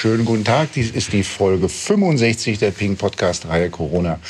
[0.00, 0.72] Schönen guten Tag.
[0.74, 4.20] Dies ist die Folge 65 der Ping Podcast Reihe Corona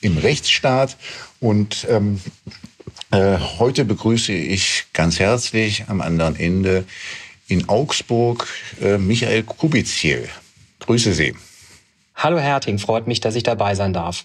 [0.00, 0.96] im Rechtsstaat.
[1.38, 2.20] Und ähm,
[3.12, 6.84] äh, heute begrüße ich ganz herzlich am anderen Ende
[7.46, 8.48] in Augsburg
[8.82, 10.28] äh, Michael Kubiziel.
[10.80, 11.36] Grüße Sie.
[12.16, 14.24] Hallo Herting, freut mich, dass ich dabei sein darf.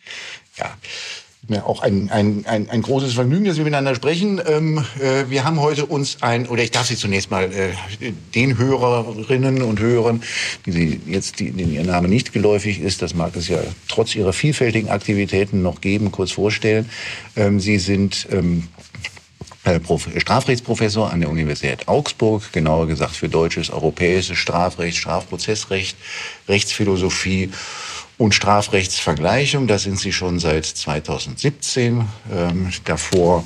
[0.58, 0.76] Ja,
[1.48, 4.42] mir auch ein, ein, ein, ein großes Vergnügen, dass wir miteinander sprechen.
[4.46, 7.72] Ähm, äh, wir haben heute uns ein, oder ich darf Sie zunächst mal äh,
[8.36, 10.22] den Hörerinnen und Hörern,
[10.66, 14.16] die Sie jetzt, die, denen Ihr Name nicht geläufig ist, das mag es ja trotz
[14.16, 16.90] Ihrer vielfältigen Aktivitäten noch geben, kurz vorstellen.
[17.36, 18.68] Ähm, Sie sind ähm,
[19.64, 19.80] äh,
[20.20, 25.98] Strafrechtsprofessor an der Universität Augsburg, genauer gesagt für deutsches, europäisches Strafrecht, Strafprozessrecht,
[26.48, 27.50] Rechtsphilosophie
[28.20, 29.66] und Strafrechtsvergleichung.
[29.66, 32.06] Da sind Sie schon seit 2017.
[32.32, 33.44] Ähm, davor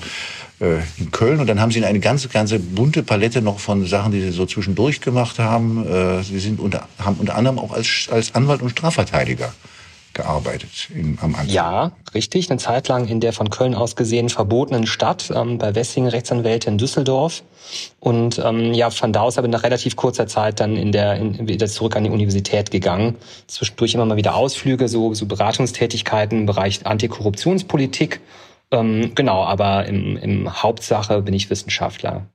[0.60, 1.40] äh, in Köln.
[1.40, 4.46] Und dann haben Sie eine ganze, ganze bunte Palette noch von Sachen, die Sie so
[4.46, 5.88] zwischendurch gemacht haben.
[5.88, 9.54] Äh, Sie sind unter, haben unter anderem auch als, als Anwalt und Strafverteidiger
[10.14, 11.50] gearbeitet im, am Anfang.
[11.50, 12.50] Ja, richtig.
[12.50, 16.70] Eine Zeit lang in der von Köln aus gesehen verbotenen Stadt ähm, bei Wessingen Rechtsanwälte
[16.70, 17.44] in Düsseldorf.
[18.00, 21.48] Und ähm, ja, von da aus aber nach relativ kurzer Zeit dann in der in,
[21.48, 23.16] wieder zurück an die Universität gegangen.
[23.48, 28.22] Zwischendurch immer mal wieder Ausflüge, so, so Beratungstätigkeiten im Bereich Antikorruptionspolitik.
[28.72, 32.28] Ähm, genau, aber im, im Hauptsache bin ich Wissenschaftler.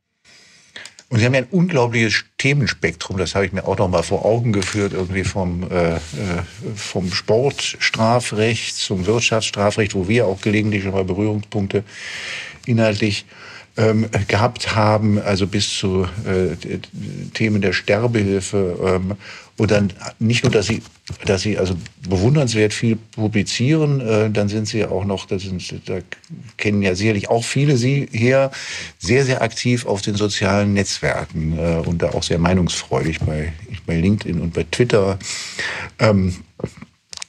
[1.11, 4.27] Und Sie haben ja ein unglaubliches Themenspektrum, das habe ich mir auch noch mal vor
[4.27, 5.99] Augen geführt, irgendwie vom, äh, äh,
[6.77, 11.83] vom Sportstrafrecht zum Wirtschaftsstrafrecht, wo wir auch gelegentlich schon mal Berührungspunkte
[12.67, 13.25] inhaltlich
[13.79, 16.57] ähm, gehabt haben, also bis zu äh,
[17.33, 19.17] Themen der Sterbehilfe ähm,
[19.59, 20.83] und dann nicht nur, dass sie,
[21.27, 21.75] dass sie also
[22.09, 25.99] bewundernswert viel publizieren, äh, dann sind sie auch noch, das sind, da
[26.57, 28.53] kennen ja sicherlich auch viele sie her,
[28.99, 33.53] sehr, sehr aktiv auf den sozialen Netzwerken äh, und da auch sehr meinungsfreudig bei,
[33.85, 35.19] bei LinkedIn und bei Twitter.
[35.99, 36.37] Ähm,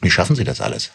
[0.02, 0.92] wie schaffen Sie das alles?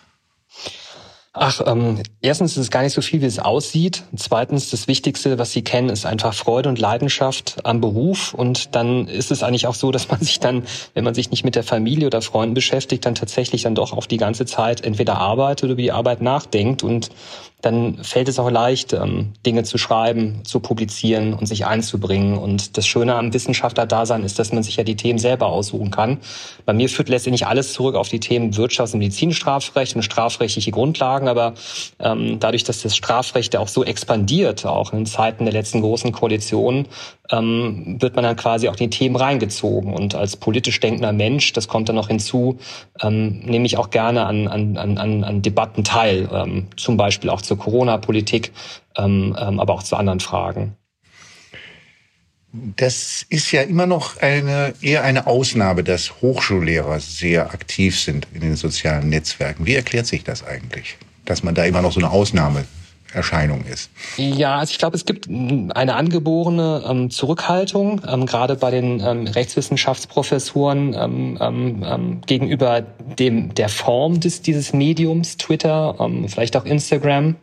[1.36, 4.04] Ach, ähm, erstens ist es gar nicht so viel, wie es aussieht.
[4.14, 8.34] Zweitens, das Wichtigste, was Sie kennen, ist einfach Freude und Leidenschaft am Beruf.
[8.34, 10.62] Und dann ist es eigentlich auch so, dass man sich dann,
[10.94, 14.06] wenn man sich nicht mit der Familie oder Freunden beschäftigt, dann tatsächlich dann doch auf
[14.06, 16.84] die ganze Zeit entweder arbeitet oder über die Arbeit nachdenkt.
[16.84, 17.10] Und
[17.64, 22.36] dann fällt es auch leicht, ähm, Dinge zu schreiben, zu publizieren und sich einzubringen.
[22.36, 26.18] Und das Schöne am Wissenschaftler-Dasein ist, dass man sich ja die Themen selber aussuchen kann.
[26.66, 31.23] Bei mir führt letztendlich alles zurück auf die Themen Wirtschafts- und Medizinstrafrecht und strafrechtliche Grundlagen.
[31.28, 31.54] Aber
[31.98, 36.12] ähm, dadurch, dass das Strafrecht ja auch so expandiert, auch in Zeiten der letzten großen
[36.12, 36.86] Koalition,
[37.30, 39.94] ähm, wird man dann quasi auch in die Themen reingezogen.
[39.94, 42.58] Und als politisch denkender Mensch, das kommt dann noch hinzu,
[43.02, 47.42] ähm, nehme ich auch gerne an, an, an, an Debatten teil, ähm, zum Beispiel auch
[47.42, 48.52] zur Corona-Politik,
[48.96, 50.76] ähm, ähm, aber auch zu anderen Fragen.
[52.76, 58.42] Das ist ja immer noch eine, eher eine Ausnahme, dass Hochschullehrer sehr aktiv sind in
[58.42, 59.66] den sozialen Netzwerken.
[59.66, 62.64] Wie erklärt sich das eigentlich, dass man da immer noch so eine Ausnahme
[63.14, 63.90] Erscheinung ist.
[64.16, 69.26] Ja, also ich glaube, es gibt eine angeborene ähm, Zurückhaltung, ähm, gerade bei den ähm,
[69.26, 72.82] Rechtswissenschaftsprofessoren ähm, ähm, ähm, gegenüber
[73.18, 75.96] dem der Form des dieses Mediums, Twitter,
[76.26, 77.36] vielleicht auch Instagram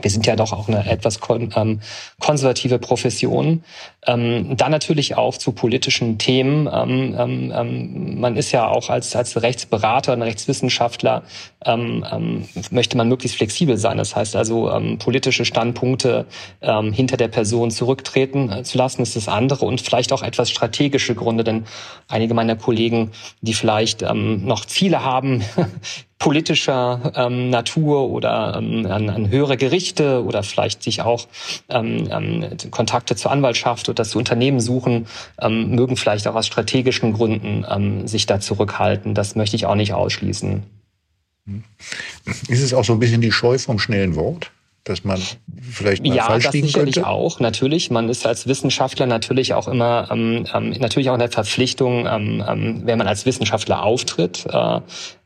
[0.00, 1.80] wir sind ja doch auch eine etwas kon ähm,
[2.20, 3.64] konservative Profession.
[4.06, 6.68] Ähm, dann natürlich auch zu politischen Themen.
[6.72, 11.22] Ähm, ähm, ähm, man ist ja auch als, als Rechtsberater und Rechtswissenschaftler,
[11.64, 13.98] ähm, möchte man möglichst flexibel sein.
[13.98, 16.26] Das heißt also, politische Standpunkte
[16.60, 21.14] hinter der Person zurücktreten äh, zu lassen, ist das andere und vielleicht auch etwas strategische
[21.14, 21.64] Gründe, denn
[22.08, 23.10] einige meiner Kollegen,
[23.40, 25.44] die vielleicht noch Ziele haben,
[26.18, 31.28] politischer ähm, Natur oder ähm, an, an höhere Gerichte oder vielleicht sich auch
[31.68, 35.06] ähm, ähm, Kontakte zur Anwaltschaft oder zu Unternehmen suchen,
[35.40, 39.14] ähm, mögen vielleicht auch aus strategischen Gründen ähm, sich da zurückhalten.
[39.14, 40.64] Das möchte ich auch nicht ausschließen.
[42.48, 44.50] Ist es auch so ein bisschen die Scheu vom schnellen Wort?
[44.88, 45.20] Dass man
[45.60, 47.08] vielleicht mal ja, falsch das liegen sicherlich könnte?
[47.08, 47.40] auch.
[47.40, 52.06] Natürlich, man ist als Wissenschaftler natürlich auch immer ähm, ähm, natürlich auch in der Verpflichtung,
[52.06, 54.80] ähm, ähm, wenn man als Wissenschaftler auftritt, äh,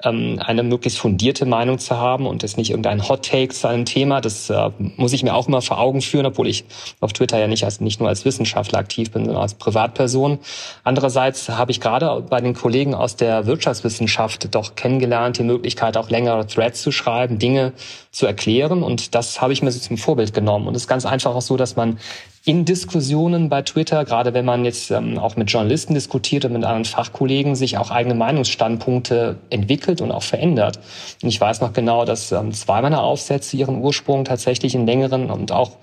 [0.05, 3.85] ähm, eine möglichst fundierte Meinung zu haben und das nicht irgendein Hot Take zu einem
[3.85, 4.21] Thema.
[4.21, 6.65] Das äh, muss ich mir auch immer vor Augen führen, obwohl ich
[7.01, 10.39] auf Twitter ja nicht als nicht nur als Wissenschaftler aktiv bin, sondern als Privatperson.
[10.85, 16.11] Andererseits habe ich gerade bei den Kollegen aus der Wirtschaftswissenschaft doch kennengelernt, die Möglichkeit auch
[16.11, 17.73] längere Threads zu schreiben, Dinge
[18.13, 20.69] zu erklären und das habe ich mir so zum Vorbild genommen.
[20.69, 21.99] Und es ist ganz einfach auch so, dass man
[22.45, 26.63] in Diskussionen bei Twitter, gerade wenn man jetzt ähm, auch mit Journalisten diskutiert und mit
[26.65, 30.79] anderen Fachkollegen, sich auch eigene Meinungsstandpunkte entwickelt und auch verändert.
[31.23, 35.31] Und ich weiß noch genau, dass ähm, zwei meiner Aufsätze ihren Ursprung tatsächlich in längeren
[35.31, 35.79] und auch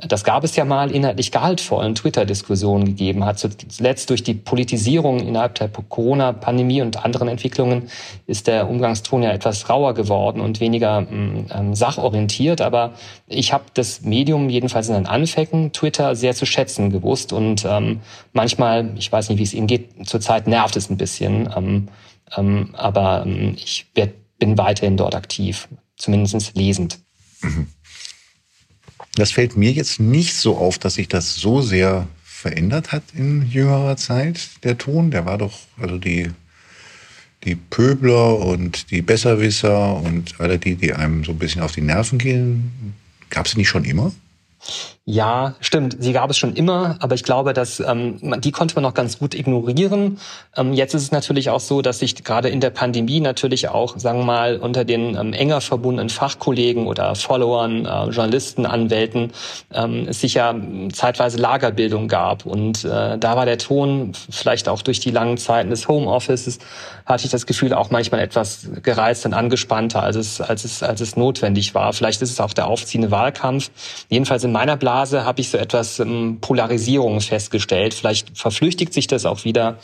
[0.00, 3.40] Das gab es ja mal inhaltlich gehaltvollen Twitter-Diskussionen gegeben hat.
[3.40, 7.90] Zuletzt durch die Politisierung innerhalb der Corona-Pandemie und anderen Entwicklungen
[8.28, 12.60] ist der Umgangston ja etwas rauer geworden und weniger mm, ähm, sachorientiert.
[12.60, 12.92] Aber
[13.26, 18.00] ich habe das Medium jedenfalls in den Anfängen Twitter sehr zu schätzen gewusst und ähm,
[18.32, 21.52] manchmal, ich weiß nicht, wie es Ihnen geht, zurzeit nervt es ein bisschen.
[21.56, 21.88] Ähm,
[22.36, 25.66] ähm, aber ähm, ich werd, bin weiterhin dort aktiv,
[25.96, 27.00] zumindest lesend.
[27.40, 27.66] Mhm.
[29.14, 33.48] Das fällt mir jetzt nicht so auf, dass sich das so sehr verändert hat in
[33.50, 35.10] jüngerer Zeit, der Ton.
[35.10, 36.30] Der war doch, also die,
[37.44, 41.80] die Pöbler und die Besserwisser und alle die, die einem so ein bisschen auf die
[41.80, 42.94] Nerven gehen,
[43.30, 44.12] gab es nicht schon immer?
[45.10, 45.96] Ja, stimmt.
[46.00, 49.18] Sie gab es schon immer, aber ich glaube, dass ähm, die konnte man noch ganz
[49.18, 50.18] gut ignorieren.
[50.54, 53.98] Ähm, jetzt ist es natürlich auch so, dass sich gerade in der Pandemie natürlich auch,
[53.98, 59.32] sagen wir mal, unter den ähm, enger verbundenen Fachkollegen oder Followern, äh, Journalisten, Anwälten
[59.72, 60.54] ähm, es sicher
[60.92, 62.44] zeitweise Lagerbildung gab.
[62.44, 66.58] Und äh, da war der Ton vielleicht auch durch die langen Zeiten des Homeoffices
[67.06, 71.00] hatte ich das Gefühl auch manchmal etwas gereizt und angespannter, als es als es als
[71.00, 71.94] es notwendig war.
[71.94, 73.70] Vielleicht ist es auch der aufziehende Wahlkampf.
[74.10, 77.94] Jedenfalls in meiner Blase habe ich so etwas ähm, Polarisierung festgestellt.
[77.94, 79.78] Vielleicht verflüchtigt sich das auch wieder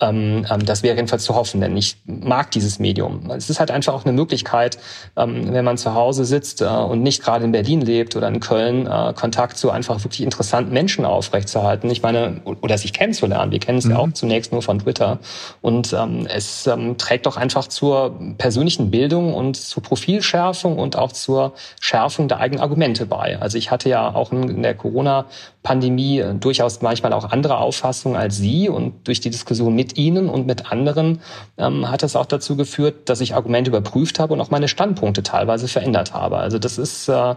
[0.00, 3.30] ähm, ähm, das wäre jedenfalls zu hoffen, denn ich mag dieses Medium.
[3.30, 4.78] Es ist halt einfach auch eine Möglichkeit,
[5.16, 8.40] ähm, wenn man zu Hause sitzt äh, und nicht gerade in Berlin lebt oder in
[8.40, 11.90] Köln, äh, Kontakt zu einfach wirklich interessanten Menschen aufrechtzuerhalten.
[11.90, 13.52] Ich meine, oder sich kennenzulernen.
[13.52, 13.90] Wir kennen es mhm.
[13.92, 15.18] ja auch zunächst nur von Twitter.
[15.62, 21.12] Und ähm, es ähm, trägt doch einfach zur persönlichen Bildung und zur Profilschärfung und auch
[21.12, 23.38] zur Schärfung der eigenen Argumente bei.
[23.40, 25.26] Also ich hatte ja auch in der Corona-Pandemie
[25.70, 30.46] äh, durchaus manchmal auch andere Auffassungen als Sie und durch die Diskussion mit Ihnen und
[30.46, 31.20] mit anderen
[31.58, 35.22] ähm, hat es auch dazu geführt, dass ich Argumente überprüft habe und auch meine Standpunkte
[35.22, 36.38] teilweise verändert habe.
[36.38, 37.34] Also das ist äh,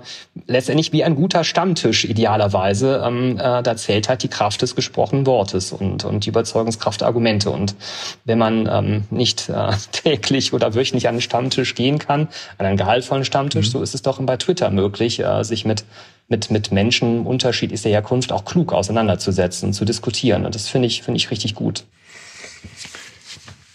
[0.48, 3.02] letztendlich wie ein guter Stammtisch idealerweise.
[3.06, 7.08] Ähm, äh, da zählt halt die Kraft des gesprochenen Wortes und, und die Überzeugungskraft der
[7.08, 7.50] Argumente.
[7.50, 7.76] Und
[8.26, 12.28] wenn man ähm, nicht äh, täglich oder wöchentlich an den Stammtisch gehen kann,
[12.58, 13.72] an einen gehaltvollen Stammtisch, mhm.
[13.72, 15.84] so ist es doch bei Twitter möglich, äh, sich mit
[16.30, 20.46] mit, mit Menschen unterschiedlichster Herkunft auch klug auseinanderzusetzen, zu diskutieren.
[20.46, 21.86] Und das finde ich, finde ich richtig gut.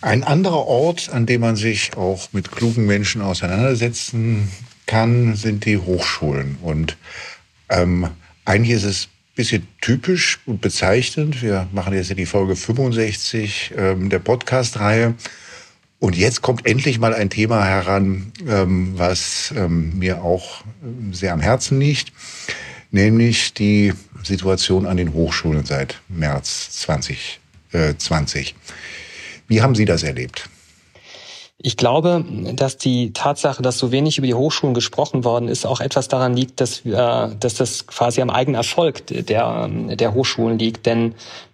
[0.00, 4.50] Ein anderer Ort, an dem man sich auch mit klugen Menschen auseinandersetzen
[4.86, 6.58] kann, sind die Hochschulen.
[6.62, 6.96] Und
[7.70, 8.08] ähm,
[8.44, 11.42] eigentlich ist es ein bisschen typisch und bezeichnend.
[11.42, 15.14] Wir machen jetzt die Folge 65 ähm, der Podcast-Reihe.
[16.04, 20.60] Und jetzt kommt endlich mal ein Thema heran, ähm, was ähm, mir auch
[21.12, 22.12] sehr am Herzen liegt,
[22.90, 28.54] nämlich die Situation an den Hochschulen seit März 2020.
[29.48, 30.50] Wie haben Sie das erlebt?
[31.56, 32.22] Ich glaube,
[32.52, 36.36] dass die Tatsache, dass so wenig über die Hochschulen gesprochen worden ist, auch etwas daran
[36.36, 36.90] liegt, dass, äh,
[37.40, 40.84] dass das quasi am eigenen Erfolg der, der Hochschulen liegt.
[40.84, 41.14] Denn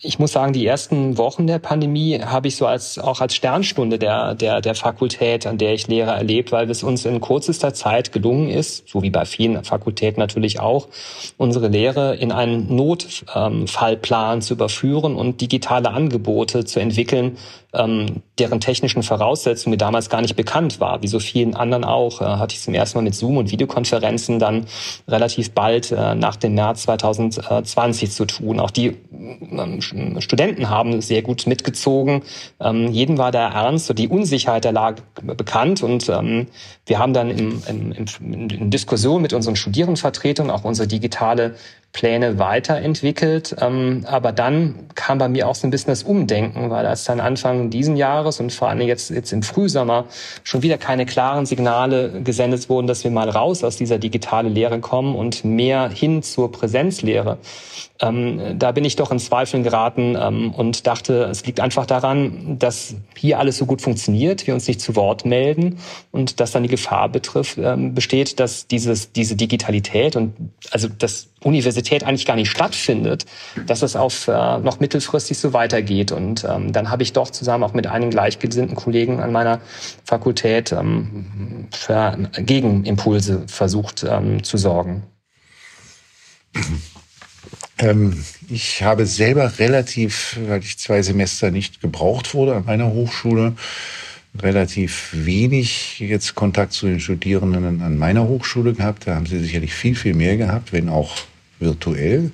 [0.00, 3.98] ich muss sagen, die ersten Wochen der Pandemie habe ich so als auch als Sternstunde
[3.98, 8.12] der, der, der Fakultät, an der ich lehre, erlebt, weil es uns in kürzester Zeit
[8.12, 10.88] gelungen ist, so wie bei vielen Fakultäten natürlich auch,
[11.38, 17.38] unsere Lehre in einen Notfallplan zu überführen und digitale Angebote zu entwickeln,
[17.74, 22.20] ähm, deren technischen Voraussetzungen mir damals gar nicht bekannt war, wie so vielen anderen auch,
[22.20, 24.66] äh, hatte ich zum ersten Mal mit Zoom und Videokonferenzen dann
[25.06, 28.60] relativ bald äh, nach dem März 2020 zu tun.
[28.60, 28.97] Auch die ähm,
[30.20, 32.22] Studenten haben sehr gut mitgezogen.
[32.60, 36.46] Ähm, jedem war der Ernst und die Unsicherheit der Lage bekannt und ähm,
[36.86, 41.56] wir haben dann im, im, in Diskussion mit unseren Studierendenvertretungen auch unsere digitale
[41.92, 43.56] Pläne weiterentwickelt.
[43.60, 47.18] Ähm, aber dann kam bei mir auch so ein bisschen das Umdenken, weil als dann
[47.18, 50.04] Anfang diesen Jahres und vor allem jetzt, jetzt im Frühsommer
[50.44, 54.80] schon wieder keine klaren Signale gesendet wurden, dass wir mal raus aus dieser digitale Lehre
[54.80, 57.38] kommen und mehr hin zur Präsenzlehre.
[58.00, 62.58] Ähm, da bin ich doch in Zweifeln geraten ähm, und dachte, es liegt einfach daran,
[62.58, 65.78] dass hier alles so gut funktioniert, wir uns nicht zu Wort melden
[66.12, 70.34] und dass dann die Gefahr betrifft, ähm, besteht, dass dieses, diese Digitalität und
[70.70, 73.24] also das Universität eigentlich gar nicht stattfindet,
[73.66, 76.12] dass es auf äh, noch mittelfristig so weitergeht.
[76.12, 79.60] Und ähm, dann habe ich doch zusammen auch mit einigen gleichgesinnten Kollegen an meiner
[80.04, 85.02] Fakultät ähm, für Gegenimpulse versucht ähm, zu sorgen.
[87.78, 93.54] Ähm, ich habe selber relativ, weil ich zwei Semester nicht gebraucht wurde an meiner Hochschule,
[94.40, 99.06] relativ wenig jetzt Kontakt zu den Studierenden an meiner Hochschule gehabt.
[99.06, 101.16] Da haben sie sicherlich viel, viel mehr gehabt, wenn auch
[101.60, 102.30] virtuell.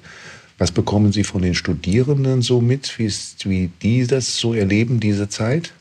[0.58, 3.12] Was bekommen Sie von den Studierenden so mit, wie,
[3.44, 5.72] wie die das so erleben, diese Zeit?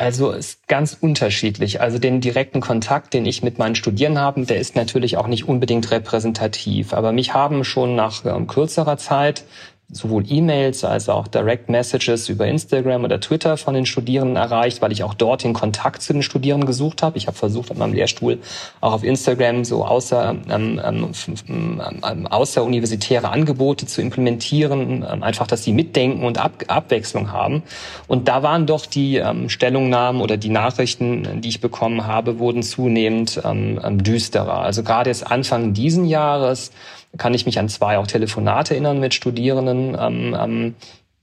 [0.00, 1.80] Also ist ganz unterschiedlich.
[1.80, 5.48] Also den direkten Kontakt, den ich mit meinen Studierenden habe, der ist natürlich auch nicht
[5.48, 6.92] unbedingt repräsentativ.
[6.94, 9.44] Aber mich haben schon nach ähm, kürzerer Zeit
[9.90, 14.92] sowohl E-Mails als auch Direct Messages über Instagram oder Twitter von den Studierenden erreicht, weil
[14.92, 17.16] ich auch dort den Kontakt zu den Studierenden gesucht habe.
[17.16, 18.38] Ich habe versucht, an meinem Lehrstuhl
[18.82, 21.12] auch auf Instagram so außer, ähm, ähm,
[21.48, 27.62] ähm, außeruniversitäre Angebote zu implementieren, ähm, einfach, dass sie mitdenken und Ab Abwechslung haben.
[28.08, 32.62] Und da waren doch die ähm, Stellungnahmen oder die Nachrichten, die ich bekommen habe, wurden
[32.62, 34.58] zunehmend ähm, ähm düsterer.
[34.58, 36.72] Also gerade jetzt Anfang diesen Jahres
[37.16, 40.74] kann ich mich an zwei auch Telefonate erinnern mit Studierenden, ähm, ähm,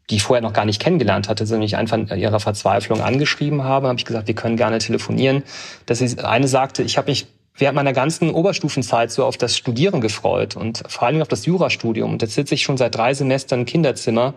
[0.10, 3.63] die ich vorher noch gar nicht kennengelernt hatte, sondern ich einfach in ihrer Verzweiflung angeschrieben
[3.63, 5.44] habe, habe ich gesagt, wir können gerne telefonieren.
[5.86, 7.27] Dass sie eine sagte, ich habe mich
[7.58, 12.14] während meiner ganzen Oberstufenzeit so auf das Studieren gefreut und vor allem auf das Jurastudium.
[12.14, 14.34] Und jetzt sitze ich schon seit drei Semestern im Kinderzimmer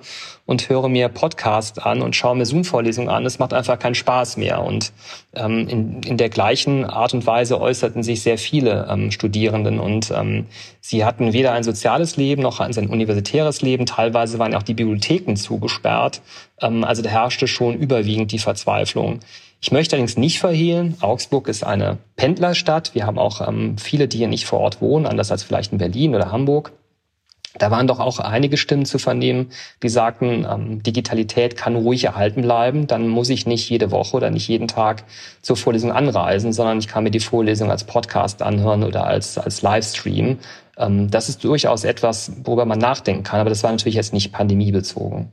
[0.46, 3.26] und höre mir Podcast an und schaue mir Zoom-Vorlesungen an.
[3.26, 4.62] Es macht einfach keinen Spaß mehr.
[4.62, 4.92] Und
[5.34, 9.80] ähm, in, in der gleichen Art und Weise äußerten sich sehr viele ähm, Studierenden.
[9.80, 10.46] Und ähm,
[10.80, 13.84] sie hatten weder ein soziales Leben noch ein universitäres Leben.
[13.84, 16.22] Teilweise waren auch die Bibliotheken zugesperrt.
[16.60, 19.20] Ähm, also da herrschte schon überwiegend die Verzweiflung.
[19.60, 22.94] Ich möchte allerdings nicht verhehlen, Augsburg ist eine Pendlerstadt.
[22.94, 25.78] Wir haben auch ähm, viele, die hier nicht vor Ort wohnen, anders als vielleicht in
[25.78, 26.72] Berlin oder Hamburg.
[27.58, 29.50] Da waren doch auch einige Stimmen zu vernehmen,
[29.82, 32.86] die sagten, ähm, Digitalität kann ruhig erhalten bleiben.
[32.86, 35.04] Dann muss ich nicht jede Woche oder nicht jeden Tag
[35.42, 39.62] zur Vorlesung anreisen, sondern ich kann mir die Vorlesung als Podcast anhören oder als, als
[39.62, 40.38] Livestream.
[40.76, 43.40] Ähm, das ist durchaus etwas, worüber man nachdenken kann.
[43.40, 45.32] Aber das war natürlich jetzt nicht pandemiebezogen.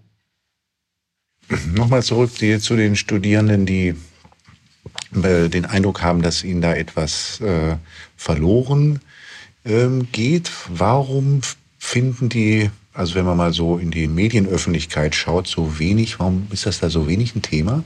[1.75, 3.96] Nochmal zurück zu den Studierenden, die
[5.24, 7.77] den Eindruck haben, dass ihnen da etwas äh,
[8.17, 9.00] verloren
[9.65, 10.51] ähm, geht.
[10.69, 11.41] Warum
[11.77, 16.65] finden die, also wenn man mal so in die Medienöffentlichkeit schaut, so wenig, warum ist
[16.65, 17.84] das da so wenig ein Thema?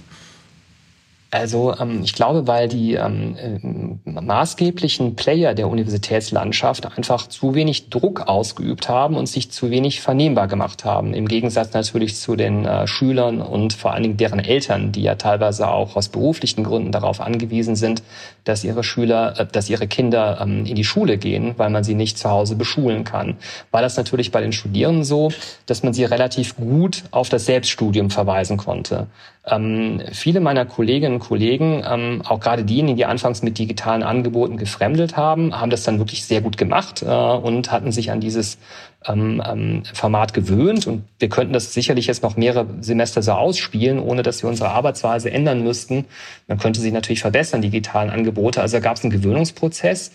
[1.32, 7.90] Also ähm, ich glaube, weil die ähm, äh, maßgeblichen Player der Universitätslandschaft einfach zu wenig
[7.90, 11.14] Druck ausgeübt haben und sich zu wenig vernehmbar gemacht haben.
[11.14, 15.16] Im Gegensatz natürlich zu den äh, Schülern und vor allen Dingen deren Eltern, die ja
[15.16, 18.02] teilweise auch aus beruflichen Gründen darauf angewiesen sind,
[18.44, 21.94] dass ihre Schüler, äh, dass ihre Kinder ähm, in die Schule gehen, weil man sie
[21.94, 23.38] nicht zu Hause beschulen kann.
[23.70, 25.32] War das natürlich bei den Studierenden so,
[25.68, 29.06] dass man sie relativ gut auf das Selbststudium verweisen konnte.
[29.50, 34.58] Ähm, viele meiner Kolleginnen und Kollegen, ähm, auch gerade diejenigen, die anfangs mit digitalen Angeboten
[34.58, 38.58] gefremdelt haben, haben das dann wirklich sehr gut gemacht äh, und hatten sich an dieses
[39.06, 40.86] ähm, ähm, Format gewöhnt.
[40.86, 44.70] Und wir könnten das sicherlich jetzt noch mehrere Semester so ausspielen, ohne dass wir unsere
[44.70, 46.06] Arbeitsweise ändern müssten.
[46.48, 48.62] Man könnte sie natürlich verbessern, digitalen Angebote.
[48.62, 50.12] Also da gab es einen Gewöhnungsprozess.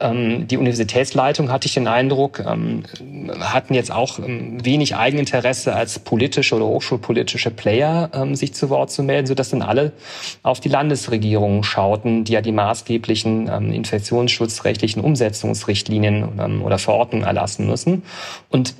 [0.00, 2.84] Ähm, die Universitätsleitung, hatte ich den Eindruck, ähm,
[3.40, 8.90] hatten jetzt auch ähm, wenig Eigeninteresse als politische oder hochschulpolitische Player ähm, sich zu Wort
[8.90, 9.92] zu melden, sodass dann alle
[10.42, 18.02] auf die Landesregierung schauten, die ja die maßgeblichen infektionsschutzrechtlichen Umsetzungsrichtlinien oder Verordnungen erlassen müssen.
[18.48, 18.74] Und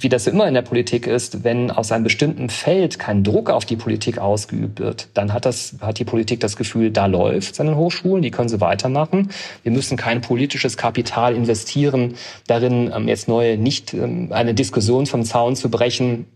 [0.00, 3.64] wie das immer in der Politik ist, wenn aus einem bestimmten Feld kein Druck auf
[3.64, 7.66] die Politik ausgeübt wird, dann hat das, hat die Politik das Gefühl, da läuft an
[7.66, 9.30] den Hochschulen, die können sie weitermachen.
[9.62, 12.14] Wir müssen kein politisches Kapital investieren,
[12.46, 16.26] darin ähm, jetzt neue, nicht ähm, eine Diskussion vom Zaun zu brechen,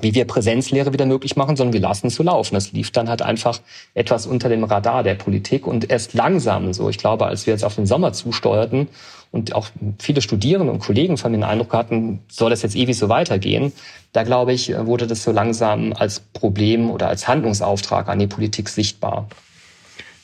[0.00, 2.54] wie wir Präsenzlehre wieder möglich machen, sondern wir lassen es so laufen.
[2.54, 3.60] Das lief dann halt einfach
[3.94, 6.88] etwas unter dem Radar der Politik und erst langsam so.
[6.88, 8.88] Ich glaube, als wir jetzt auf den Sommer zusteuerten
[9.30, 13.08] und auch viele Studierende und Kollegen von den Eindruck hatten, soll das jetzt ewig so
[13.08, 13.72] weitergehen,
[14.12, 18.68] da glaube ich, wurde das so langsam als Problem oder als Handlungsauftrag an die Politik
[18.68, 19.28] sichtbar.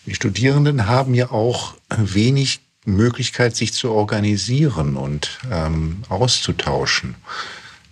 [0.07, 7.17] Die Studierenden haben ja auch wenig Möglichkeit, sich zu organisieren und ähm, auszutauschen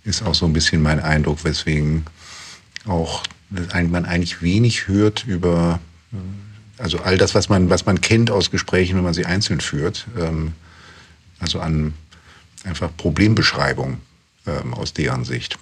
[0.09, 2.05] ist auch so ein bisschen mein Eindruck, weswegen
[2.87, 5.79] auch man eigentlich wenig hört über,
[6.77, 10.07] also all das, was man, was man kennt aus Gesprächen, wenn man sie einzeln führt,
[10.19, 10.53] ähm,
[11.39, 11.93] also an
[12.63, 13.97] einfach Problembeschreibung
[14.45, 15.57] ähm, aus deren Sicht.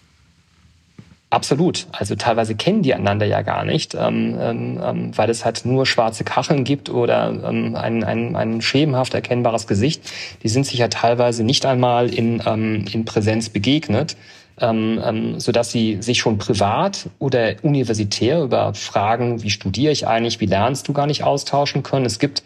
[1.29, 1.87] Absolut.
[1.91, 5.85] Also teilweise kennen die einander ja gar nicht, ähm, ähm, ähm, weil es halt nur
[5.85, 10.01] schwarze Kacheln gibt oder ähm, ein, ein, ein schemenhaft erkennbares Gesicht.
[10.43, 14.15] Die sind sich ja teilweise nicht einmal in, ähm, in Präsenz begegnet,
[14.59, 20.39] ähm, ähm, sodass sie sich schon privat oder universitär über Fragen, wie studiere ich eigentlich,
[20.39, 22.05] wie lernst du gar nicht austauschen können.
[22.05, 22.43] Es gibt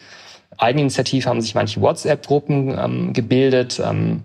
[0.58, 3.82] Eigeninitiativ haben sich manche WhatsApp-Gruppen ähm, gebildet.
[3.84, 4.24] Ähm,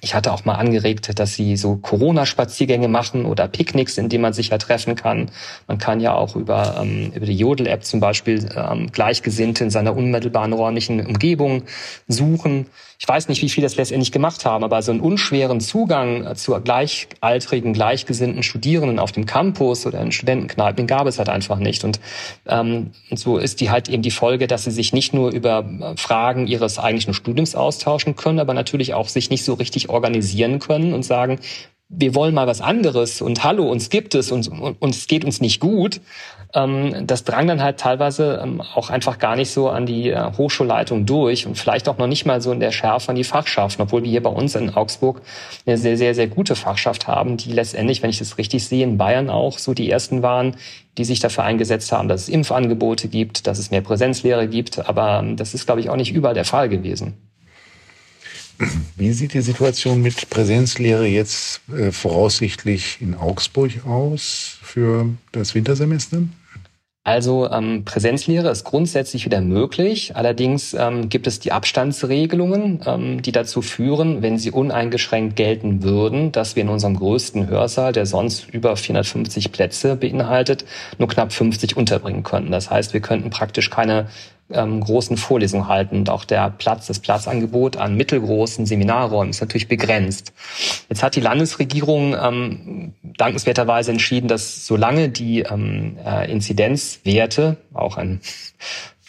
[0.00, 4.32] Ich hatte auch mal angeregt, dass sie so Corona-Spaziergänge machen oder Picknicks, in denen man
[4.32, 5.30] sich ja treffen kann.
[5.66, 9.96] Man kann ja auch über, ähm, über die Jodel-App zum Beispiel ähm, Gleichgesinnte in seiner
[9.96, 11.64] unmittelbaren räumlichen Umgebung
[12.06, 12.66] suchen.
[13.00, 16.34] Ich weiß nicht, wie viele das letztendlich gemacht haben, aber so einen unschweren Zugang äh,
[16.34, 21.84] zu gleichaltrigen, gleichgesinnten Studierenden auf dem Campus oder in Studentenkneipen gab es halt einfach nicht.
[21.84, 22.00] Und
[22.46, 25.96] ähm, so ist die halt eben die Folge, dass sie sich nicht nur über äh,
[25.96, 30.92] Fragen ihres eigentlichen Studiums austauschen können, aber natürlich auch sich nicht so richtig organisieren können
[30.92, 31.38] und sagen,
[31.90, 34.50] wir wollen mal was anderes und hallo, uns gibt es und,
[34.82, 36.02] es geht uns nicht gut,
[36.52, 40.32] ähm, das drang dann halt teilweise ähm, auch einfach gar nicht so an die äh,
[40.36, 43.82] Hochschulleitung durch und vielleicht auch noch nicht mal so in der Schärfe an die Fachschaften,
[43.82, 45.22] obwohl wir hier bei uns in Augsburg
[45.66, 48.98] eine sehr, sehr, sehr gute Fachschaft haben, die letztendlich, wenn ich das richtig sehe, in
[48.98, 50.56] Bayern auch so die ersten waren,
[50.98, 55.20] die sich dafür eingesetzt haben, dass es Impfangebote gibt, dass es mehr Präsenzlehre gibt, aber
[55.20, 57.27] ähm, das ist, glaube ich, auch nicht überall der Fall gewesen.
[58.96, 66.22] Wie sieht die Situation mit Präsenzlehre jetzt äh, voraussichtlich in Augsburg aus für das Wintersemester?
[67.08, 70.14] Also ähm, Präsenzlehre ist grundsätzlich wieder möglich.
[70.14, 76.32] Allerdings ähm, gibt es die Abstandsregelungen, ähm, die dazu führen, wenn sie uneingeschränkt gelten würden,
[76.32, 80.66] dass wir in unserem größten Hörsaal, der sonst über 450 Plätze beinhaltet,
[80.98, 82.50] nur knapp 50 unterbringen könnten.
[82.50, 84.08] Das heißt, wir könnten praktisch keine
[84.50, 85.98] ähm, großen Vorlesungen halten.
[85.98, 90.32] Und auch der Platz, das Platzangebot an mittelgroßen Seminarräumen ist natürlich begrenzt.
[90.88, 98.20] Jetzt hat die Landesregierung ähm, dankenswerterweise entschieden, dass solange die ähm, äh, Inzidenzwerte, auch ein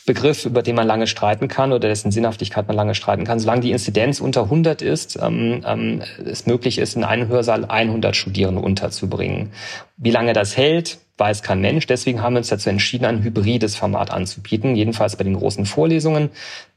[0.10, 3.40] Begriff, über den man lange streiten kann oder dessen Sinnhaftigkeit man lange streiten kann.
[3.40, 8.16] Solange die Inzidenz unter 100 ist, ähm, ähm, es möglich ist, in einem Hörsaal 100
[8.16, 9.52] Studierende unterzubringen.
[9.98, 11.86] Wie lange das hält, weiß kein Mensch.
[11.86, 14.76] Deswegen haben wir uns dazu entschieden, ein hybrides Format anzubieten.
[14.76, 16.32] Jedenfalls bei den großen Vorlesungen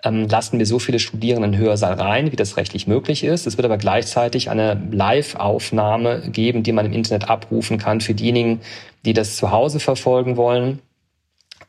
[0.05, 3.47] ähm, lassen wir so viele Studierende in Hörsaal rein, wie das rechtlich möglich ist.
[3.47, 8.61] Es wird aber gleichzeitig eine Live-Aufnahme geben, die man im Internet abrufen kann für diejenigen,
[9.07, 10.81] die das zu Hause verfolgen wollen.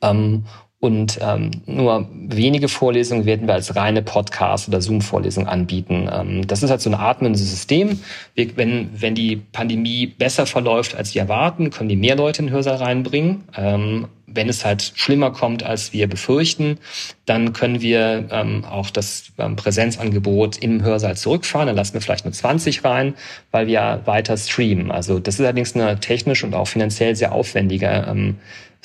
[0.01, 0.43] Ähm,
[0.83, 6.09] und ähm, nur wenige Vorlesungen werden wir als reine Podcast- oder Zoom-Vorlesung anbieten.
[6.11, 8.01] Ähm, das ist halt so ein atmendes System.
[8.35, 12.47] Wir, wenn, wenn die Pandemie besser verläuft, als wir erwarten, können die mehr Leute in
[12.47, 13.45] den Hörsaal reinbringen.
[13.55, 16.79] Ähm, wenn es halt schlimmer kommt, als wir befürchten,
[17.25, 21.67] dann können wir ähm, auch das ähm, Präsenzangebot im Hörsaal zurückfahren.
[21.67, 23.13] Dann lassen wir vielleicht nur 20 rein,
[23.51, 24.91] weil wir weiter streamen.
[24.91, 28.35] Also das ist allerdings eine technisch und auch finanziell sehr aufwendige ähm,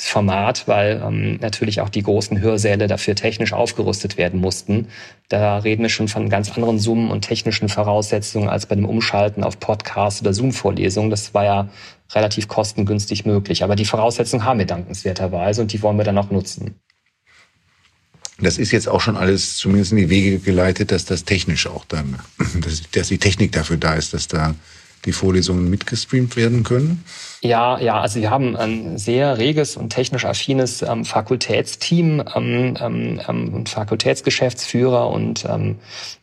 [0.01, 4.87] Format, weil ähm, natürlich auch die großen Hörsäle dafür technisch aufgerüstet werden mussten.
[5.29, 9.43] Da reden wir schon von ganz anderen Summen und technischen Voraussetzungen als bei dem Umschalten
[9.43, 11.11] auf Podcast oder Zoom-Vorlesungen.
[11.11, 11.69] Das war ja
[12.13, 13.65] relativ kostengünstig möglich.
[13.65, 16.77] Aber die Voraussetzungen haben wir dankenswerterweise und die wollen wir dann auch nutzen.
[18.41, 21.85] Das ist jetzt auch schon alles zumindest in die Wege geleitet, dass das technisch auch
[21.87, 22.21] dann,
[22.61, 24.55] dass, dass die Technik dafür da ist, dass da
[25.05, 27.05] die Vorlesungen mitgestreamt werden können?
[27.41, 33.21] Ja, ja, also wir haben ein sehr reges und technisch affines ähm, Fakultätsteam ähm, ähm,
[33.29, 35.77] ähm und Fakultätsgeschäftsführer und ähm,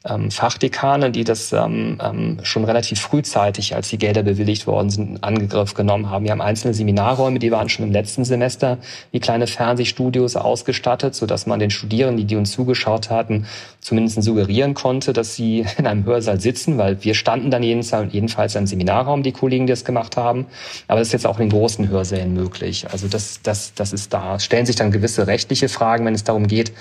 [0.03, 6.09] ähm, Fachdekane, die das schon relativ frühzeitig, als die Gelder bewilligt worden sind, Angriff genommen
[6.09, 6.25] haben.
[6.25, 8.77] Wir haben einzelne Seminarräume, die waren schon im letzten Semester
[9.11, 13.45] wie kleine Fernsehstudios ausgestattet, so dass man den Studierenden, die uns zugeschaut hatten,
[13.79, 18.67] zumindest suggerieren konnte, dass sie in einem Hörsaal sitzen, weil wir standen dann jedenfalls im
[18.67, 20.45] Seminarraum, die Kollegen, die es gemacht haben.
[20.87, 22.87] Aber das ist jetzt auch in großen Hörsälen möglich.
[22.91, 24.35] Also das, das, das ist da.
[24.35, 26.73] Es stellen sich dann gewisse rechtliche Fragen, wenn es darum geht,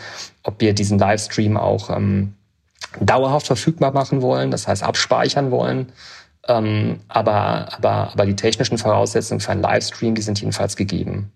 [0.42, 2.34] ob wir diesen Livestream auch ähm,
[3.00, 5.92] dauerhaft verfügbar machen wollen, das heißt abspeichern wollen.
[6.46, 11.32] Ähm, aber, aber, aber die technischen Voraussetzungen für einen Livestream, die sind jedenfalls gegeben.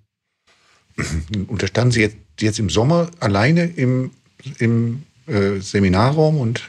[1.48, 4.10] Unterstanden Sie jetzt, jetzt im Sommer alleine im,
[4.58, 6.68] im äh, Seminarraum und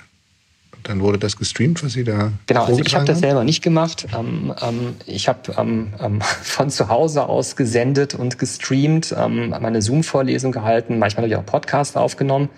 [0.83, 4.07] dann wurde das gestreamt, was Sie da Genau, also ich habe das selber nicht gemacht.
[4.17, 9.81] Ähm, ähm, ich habe ähm, ähm von zu Hause aus gesendet und gestreamt, ähm, meine
[9.81, 12.49] Zoom-Vorlesung gehalten, manchmal habe ich auch Podcasts aufgenommen.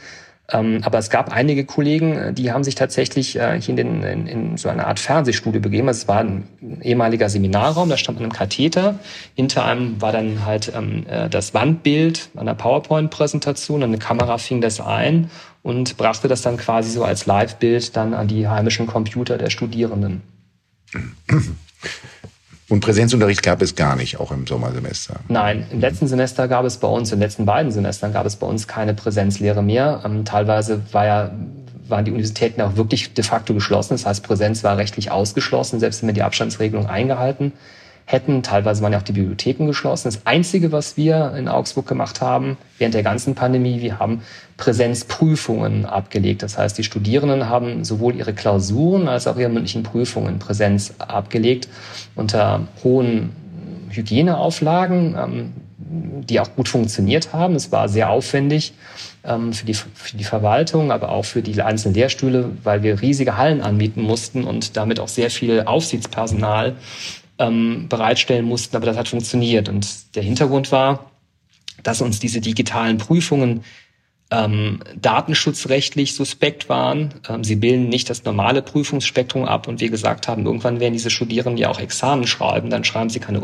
[0.51, 4.03] Ähm, aber es gab einige Kollegen, äh, die haben sich tatsächlich äh, hier in, den,
[4.03, 5.87] in, in so eine Art Fernsehstudio begeben.
[5.87, 6.47] Also es war ein
[6.81, 8.99] ehemaliger Seminarraum, da stand man einem Katheter.
[9.35, 13.83] Hinter einem war dann halt äh, das Wandbild einer PowerPoint-Präsentation.
[13.83, 15.29] Eine Kamera fing das ein
[15.63, 20.21] und brachte das dann quasi so als Live-Bild dann an die heimischen Computer der Studierenden.
[22.67, 25.19] Und Präsenzunterricht gab es gar nicht, auch im Sommersemester.
[25.27, 28.37] Nein, im letzten Semester gab es bei uns, in den letzten beiden Semestern gab es
[28.37, 30.01] bei uns keine Präsenzlehre mehr.
[30.05, 31.31] Ähm, teilweise war ja,
[31.87, 33.93] waren die Universitäten auch wirklich de facto geschlossen.
[33.93, 37.51] Das heißt, Präsenz war rechtlich ausgeschlossen, selbst wenn wir die Abstandsregelung eingehalten
[38.11, 38.43] hätten.
[38.43, 40.07] Teilweise waren ja auch die Bibliotheken geschlossen.
[40.07, 44.21] Das Einzige, was wir in Augsburg gemacht haben während der ganzen Pandemie, wir haben
[44.57, 46.43] Präsenzprüfungen abgelegt.
[46.43, 51.67] Das heißt, die Studierenden haben sowohl ihre Klausuren als auch ihre mündlichen Prüfungen Präsenz abgelegt
[52.15, 53.31] unter hohen
[53.89, 55.53] Hygieneauflagen, ähm,
[56.29, 57.55] die auch gut funktioniert haben.
[57.55, 58.73] Es war sehr aufwendig
[59.23, 63.37] ähm, für, die, für die Verwaltung, aber auch für die einzelnen Lehrstühle, weil wir riesige
[63.37, 66.75] Hallen anmieten mussten und damit auch sehr viel Aufsichtspersonal
[67.41, 68.75] ähm, bereitstellen mussten.
[68.75, 69.67] Aber das hat funktioniert.
[69.67, 71.11] Und der Hintergrund war,
[71.83, 73.63] dass uns diese digitalen Prüfungen
[74.29, 77.13] ähm, datenschutzrechtlich suspekt waren.
[77.27, 81.09] Ähm, sie bilden nicht das normale Prüfungsspektrum ab und wir gesagt haben, irgendwann werden diese
[81.09, 83.41] Studierenden ja auch Examen schreiben, dann schreiben sie keine,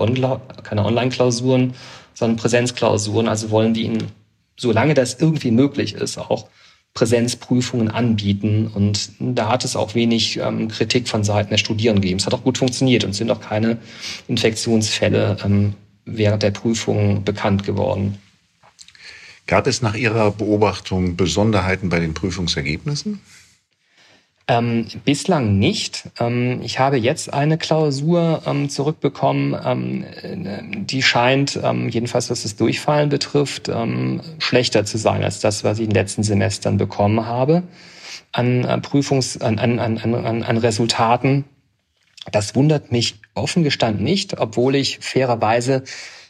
[0.63, 1.73] keine Online-Klausuren,
[2.13, 3.27] sondern Präsenzklausuren.
[3.27, 4.11] Also wollen wir ihnen,
[4.55, 6.47] solange das irgendwie möglich ist, auch
[6.97, 8.71] Präsenzprüfungen anbieten.
[8.73, 12.19] Und da hat es auch wenig ähm, Kritik von Seiten der Studierenden gegeben.
[12.19, 13.77] Es hat auch gut funktioniert und sind auch keine
[14.27, 18.17] Infektionsfälle ähm, während der Prüfung bekannt geworden.
[19.45, 23.21] Gab es nach Ihrer Beobachtung Besonderheiten bei den Prüfungsergebnissen?
[24.49, 26.09] Ähm, bislang nicht.
[26.19, 30.05] Ähm, ich habe jetzt eine Klausur ähm, zurückbekommen, ähm,
[30.85, 35.79] die scheint, ähm, jedenfalls was das Durchfallen betrifft, ähm, schlechter zu sein als das, was
[35.79, 37.63] ich in den letzten Semestern bekommen habe
[38.31, 41.45] an äh, Prüfungs-, an, an, an, an, an Resultaten.
[42.31, 45.83] Das wundert mich offen gestanden nicht, obwohl ich fairerweise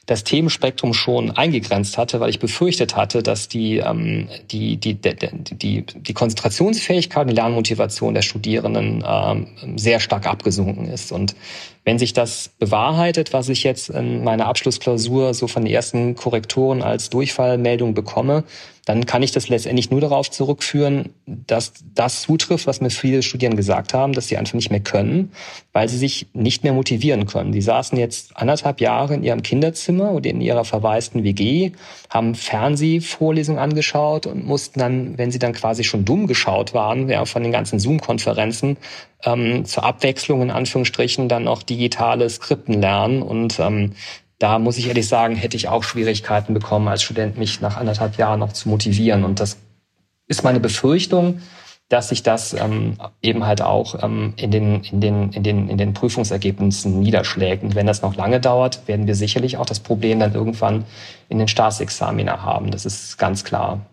[0.08, 5.16] das Themenspektrum schon eingegrenzt hatte, weil ich befürchtet hatte, dass die, ähm, die, die, die,
[5.52, 11.12] die, die Konzentrationsfähigkeit und die Lernmotivation der Studierenden ähm, sehr stark abgesunken ist.
[11.12, 11.36] Und
[11.84, 16.82] wenn sich das bewahrheitet, was ich jetzt in meiner Abschlussklausur so von den ersten Korrektoren
[16.82, 18.46] als Durchfallmeldung bekomme,
[18.88, 23.58] dann kann ich das letztendlich nur darauf zurückführen, dass das zutrifft, was mir viele Studierende
[23.58, 25.34] gesagt haben, dass sie einfach nicht mehr können,
[25.74, 27.52] weil sie sich nicht mehr motivieren können.
[27.52, 31.74] Die saßen jetzt anderthalb Jahre in ihrem Kinderzimmer oder in ihrer verwaisten WG,
[32.10, 37.26] haben Fernsehvorlesungen angeschaut und mussten dann, wenn sie dann quasi schon dumm geschaut waren, ja,
[37.26, 38.78] von den ganzen Zoom-Konferenzen,
[39.26, 43.96] ähm, zur Abwechslung in Anführungsstrichen dann noch digitale Skripten lernen und ähm,
[44.40, 48.18] da muss ich ehrlich sagen, hätte ich auch Schwierigkeiten bekommen, als Student mich nach anderthalb
[48.18, 49.24] Jahren noch zu motivieren.
[49.24, 49.58] Und das
[50.28, 51.42] ist meine Befürchtung,
[51.90, 55.78] dass sich das ähm, eben halt auch ähm, in, den, in, den, in, den, in
[55.78, 57.64] den Prüfungsergebnissen niederschlägt.
[57.64, 60.84] Und wenn das noch lange dauert, werden wir sicherlich auch das Problem dann irgendwann
[61.30, 62.72] in den Staatsexamina haben.
[62.72, 63.86] Das ist ganz klar.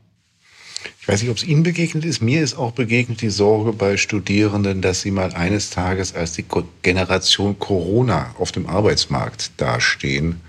[1.00, 2.22] Ich weiß nicht, ob es Ihnen begegnet ist.
[2.22, 6.44] Mir ist auch begegnet die Sorge bei Studierenden, dass sie mal eines Tages als die
[6.82, 10.40] Generation Corona auf dem Arbeitsmarkt dastehen,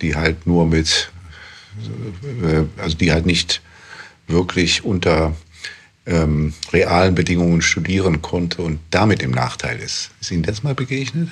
[0.00, 1.12] die halt nur mit,
[2.42, 3.60] äh, also die halt nicht
[4.26, 5.34] wirklich unter
[6.06, 10.10] ähm, realen Bedingungen studieren konnte und damit im Nachteil ist.
[10.20, 11.28] Ist Ihnen das mal begegnet?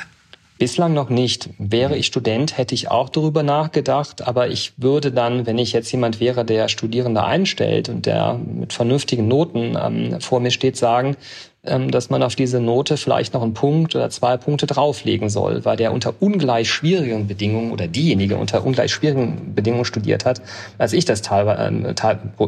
[0.61, 1.49] Bislang noch nicht.
[1.57, 5.90] Wäre ich Student, hätte ich auch darüber nachgedacht, aber ich würde dann, wenn ich jetzt
[5.90, 11.16] jemand wäre, der Studierende einstellt und der mit vernünftigen Noten ähm, vor mir steht, sagen,
[11.62, 15.77] dass man auf diese Note vielleicht noch einen Punkt oder zwei Punkte drauflegen soll, weil
[15.77, 20.40] der unter ungleich schwierigen Bedingungen oder diejenige unter ungleich schwierigen Bedingungen studiert hat,
[20.79, 21.94] als ich das teilweise ähm,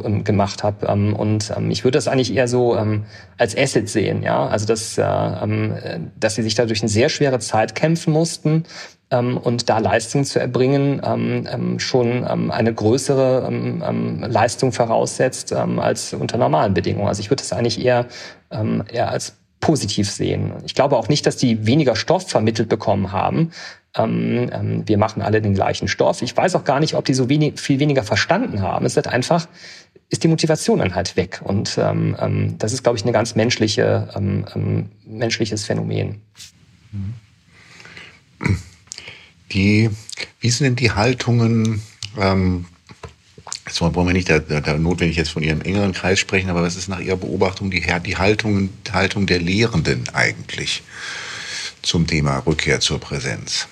[0.04, 0.86] ähm, gemacht habe.
[0.86, 3.04] Ähm, und ähm, ich würde das eigentlich eher so ähm,
[3.36, 7.38] als Asset sehen, ja, also dass, äh, dass sie sich da durch eine sehr schwere
[7.38, 8.66] Zeit kämpfen mussten, ähm,
[9.18, 15.52] und da Leistung zu erbringen ähm, ähm, schon ähm, eine größere ähm, ähm, Leistung voraussetzt
[15.52, 17.08] ähm, als unter normalen Bedingungen.
[17.08, 18.06] Also ich würde das eigentlich eher,
[18.50, 20.52] ähm, eher als positiv sehen.
[20.64, 23.52] Ich glaube auch nicht, dass die weniger Stoff vermittelt bekommen haben.
[23.94, 26.20] Ähm, ähm, wir machen alle den gleichen Stoff.
[26.22, 28.84] Ich weiß auch gar nicht, ob die so wenig, viel weniger verstanden haben.
[28.86, 29.46] Es ist halt einfach,
[30.08, 31.40] ist die Motivation dann halt weg.
[31.44, 36.20] Und ähm, ähm, das ist, glaube ich, ein ganz menschliche, ähm, ähm, menschliches Phänomen.
[36.90, 37.14] Mhm.
[39.52, 39.90] Die,
[40.40, 41.82] wie sind denn die Haltungen,
[42.18, 42.66] ähm,
[43.66, 46.76] jetzt wollen wir nicht da, da notwendig jetzt von Ihrem engeren Kreis sprechen, aber was
[46.76, 50.82] ist nach Ihrer Beobachtung die, die Haltung, Haltung der Lehrenden eigentlich
[51.82, 53.68] zum Thema Rückkehr zur Präsenz?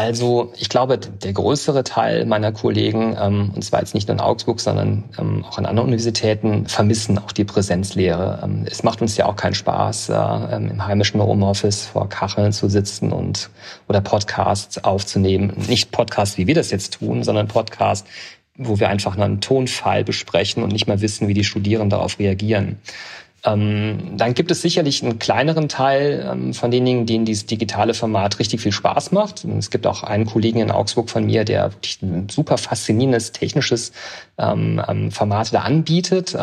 [0.00, 4.20] Also ich glaube, der größere Teil meiner Kollegen, ähm, und zwar jetzt nicht nur in
[4.22, 8.40] Augsburg, sondern ähm, auch an anderen Universitäten, vermissen auch die Präsenzlehre.
[8.42, 12.70] Ähm, es macht uns ja auch keinen Spaß, äh, im heimischen Homeoffice vor Kacheln zu
[12.70, 13.50] sitzen und
[13.90, 15.52] oder Podcasts aufzunehmen.
[15.68, 18.08] Nicht Podcasts, wie wir das jetzt tun, sondern Podcasts,
[18.56, 22.18] wo wir einfach nur einen Tonfile besprechen und nicht mal wissen, wie die Studierenden darauf
[22.18, 22.78] reagieren.
[23.44, 28.38] Ähm, dann gibt es sicherlich einen kleineren Teil ähm, von denjenigen, denen dieses digitale Format
[28.38, 29.44] richtig viel Spaß macht.
[29.44, 33.92] Es gibt auch einen Kollegen in Augsburg von mir, der wirklich ein super faszinierendes technisches
[34.38, 36.36] ähm, ähm Format da anbietet.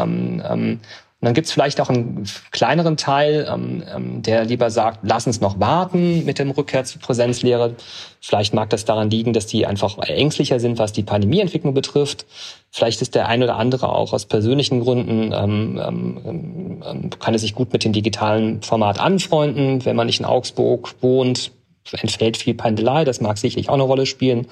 [1.27, 4.99] Ähm, ähm, dann gibt es vielleicht auch einen kleineren Teil, ähm, ähm, der lieber sagt,
[5.03, 7.75] lass uns noch warten mit dem Rückkehr zur Präsenzlehre.
[8.21, 12.25] Vielleicht mag das daran liegen, dass die einfach ängstlicher sind, was die Pandemieentwicklung betrifft.
[12.71, 17.39] Vielleicht ist der ein oder andere auch aus persönlichen Gründen, ähm, ähm, ähm, kann er
[17.39, 21.51] sich gut mit dem digitalen Format anfreunden, wenn man nicht in Augsburg wohnt,
[21.93, 24.47] entfällt viel Pendelei, das mag sicherlich auch eine Rolle spielen.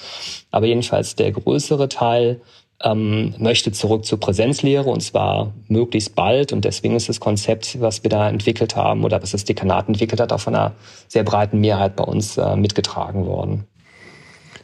[0.52, 2.40] Aber jedenfalls der größere Teil
[2.84, 6.52] ähm, möchte zurück zur Präsenzlehre und zwar möglichst bald.
[6.52, 10.20] Und deswegen ist das Konzept, was wir da entwickelt haben oder was das Dekanat entwickelt
[10.20, 10.74] hat, auch von einer
[11.08, 13.64] sehr breiten Mehrheit bei uns äh, mitgetragen worden.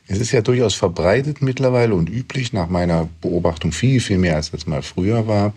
[0.08, 4.52] Es ist ja durchaus verbreitet mittlerweile und üblich, nach meiner Beobachtung viel, viel mehr als
[4.52, 5.54] das mal früher war.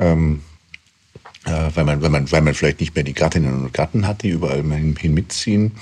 [0.00, 0.42] Ähm,
[1.44, 4.22] äh, weil, man, weil, man, weil man vielleicht nicht mehr die Gattinnen und Gatten hat,
[4.24, 5.72] die überall hin mitziehen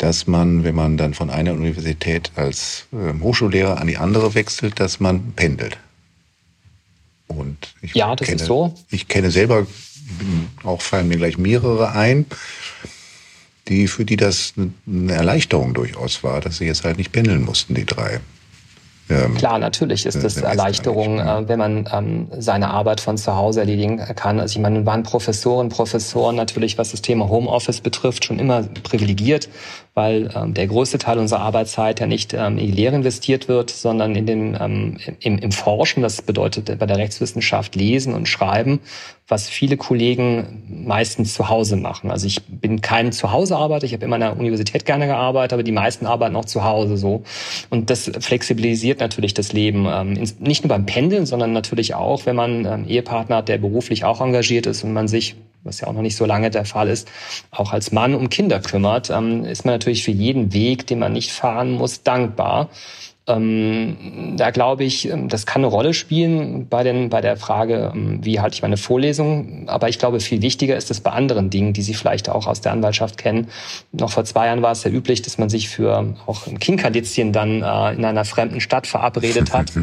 [0.00, 4.80] dass man, wenn man dann von einer Universität als äh, Hochschullehrer an die andere wechselt,
[4.80, 5.76] dass man pendelt.
[7.28, 8.74] Und ich ja, das kenne, ist so.
[8.90, 9.66] Ich kenne selber,
[10.64, 12.24] auch fallen mir gleich mehrere ein,
[13.68, 17.74] die, für die das eine Erleichterung durchaus war, dass sie jetzt halt nicht pendeln mussten,
[17.74, 18.20] die drei.
[19.10, 23.60] Ähm, Klar, natürlich ist das Erleichterung, äh, wenn man ähm, seine Arbeit von zu Hause
[23.60, 24.38] erledigen kann.
[24.38, 29.48] Also ich meine, waren Professoren, Professoren natürlich, was das Thema Homeoffice betrifft, schon immer privilegiert,
[30.00, 33.68] weil ähm, der größte Teil unserer Arbeitszeit ja nicht ähm, in die Lehre investiert wird,
[33.68, 36.02] sondern in den, ähm, im, im Forschen.
[36.02, 38.80] Das bedeutet bei der Rechtswissenschaft lesen und schreiben
[39.30, 42.10] was viele Kollegen meistens zu Hause machen.
[42.10, 45.72] Also ich bin kein Zuhausearbeiter, ich habe immer an der Universität gerne gearbeitet, aber die
[45.72, 47.22] meisten arbeiten auch zu Hause so.
[47.70, 52.36] Und das flexibilisiert natürlich das Leben, ähm, nicht nur beim Pendeln, sondern natürlich auch, wenn
[52.36, 55.92] man ähm, Ehepartner hat, der beruflich auch engagiert ist und man sich was ja auch
[55.92, 57.08] noch nicht so lange der Fall ist,
[57.50, 61.12] auch als Mann um Kinder kümmert, ähm, ist man natürlich für jeden Weg, den man
[61.12, 62.70] nicht fahren muss, dankbar.
[63.26, 67.92] Ähm, da glaube ich, ähm, das kann eine Rolle spielen bei, den, bei der Frage,
[67.94, 69.68] ähm, wie halte ich meine Vorlesung.
[69.68, 72.60] Aber ich glaube, viel wichtiger ist es bei anderen Dingen, die Sie vielleicht auch aus
[72.60, 73.48] der Anwaltschaft kennen.
[73.92, 77.32] Noch vor zwei Jahren war es ja üblich, dass man sich für auch ein Kinkerlitzchen
[77.32, 79.72] dann äh, in einer fremden Stadt verabredet hat.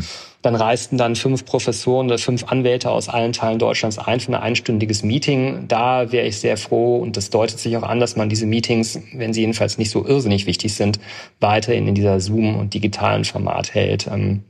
[0.47, 4.41] Dann reisten dann fünf Professoren oder fünf Anwälte aus allen Teilen Deutschlands ein für ein
[4.41, 5.65] einstündiges Meeting.
[5.67, 8.97] Da wäre ich sehr froh und das deutet sich auch an, dass man diese Meetings,
[9.11, 11.01] wenn sie jedenfalls nicht so irrsinnig wichtig sind,
[11.41, 14.07] weiterhin in dieser Zoom- und digitalen Format hält.
[14.07, 14.45] Ähm,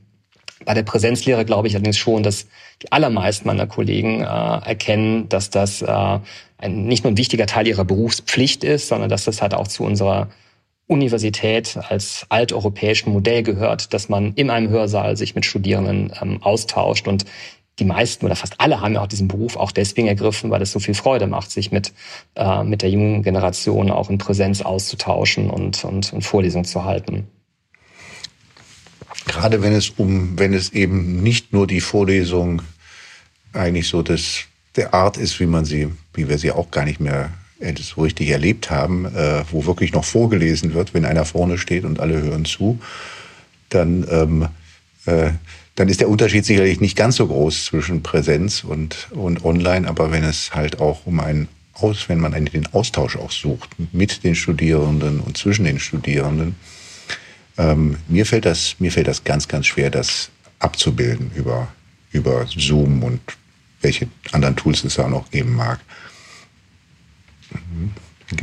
[0.64, 2.46] bei der Präsenzlehre glaube ich allerdings schon, dass
[2.80, 6.18] die allermeisten meiner Kollegen äh, erkennen, dass das äh,
[6.58, 9.82] ein, nicht nur ein wichtiger Teil ihrer Berufspflicht ist, sondern dass das halt auch zu
[9.82, 10.28] unserer
[10.88, 17.06] Universität als alteuropäischen Modell gehört, dass man in einem Hörsaal sich mit Studierenden ähm, austauscht
[17.06, 17.24] und
[17.78, 20.72] die meisten oder fast alle haben ja auch diesen Beruf auch deswegen ergriffen, weil es
[20.72, 21.92] so viel Freude macht, sich mit,
[22.34, 27.28] äh, mit der jungen Generation auch in Präsenz auszutauschen und, und, und Vorlesungen zu halten.
[29.26, 32.62] Gerade wenn es um, wenn es eben nicht nur die Vorlesung
[33.52, 37.00] eigentlich so das, der Art ist, wie man sie, wie wir sie auch gar nicht
[37.00, 41.58] mehr das so richtig erlebt haben, äh, wo wirklich noch vorgelesen wird, wenn einer vorne
[41.58, 42.78] steht und alle hören zu,
[43.68, 44.48] dann, ähm,
[45.06, 45.30] äh,
[45.74, 50.10] dann ist der Unterschied sicherlich nicht ganz so groß zwischen Präsenz und, und Online, aber
[50.10, 54.24] wenn es halt auch um einen aus, wenn man einen, den Austausch auch sucht mit
[54.24, 56.56] den Studierenden und zwischen den Studierenden,
[57.56, 61.68] ähm, mir fällt das, mir fällt das ganz, ganz schwer, das abzubilden über,
[62.12, 63.20] über Zoom und
[63.80, 65.80] welche anderen Tools es da noch geben mag.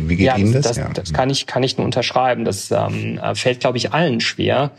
[0.10, 0.64] Wie geht ja, Ihnen das?
[0.64, 0.90] Das, ja.
[0.90, 2.46] das kann, ich, kann ich nur unterschreiben.
[2.46, 4.72] Das ähm, fällt, glaube ich, allen schwer,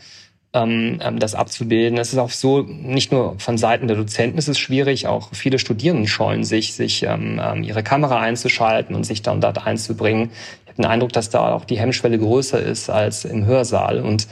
[0.53, 1.97] ähm, ähm, das abzubilden.
[1.97, 5.59] Es ist auch so, nicht nur von Seiten der Dozenten ist es schwierig, auch viele
[5.59, 10.31] Studierenden scheuen sich, sich ähm, ähm ihre Kamera einzuschalten und sich dann dort einzubringen.
[10.63, 13.99] Ich habe den Eindruck, dass da auch die Hemmschwelle größer ist als im Hörsaal.
[13.99, 14.27] Und